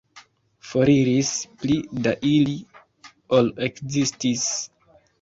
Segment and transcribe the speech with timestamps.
[0.69, 1.77] Foriris pli
[2.09, 2.57] da ili,
[3.41, 4.53] ol ekzistis.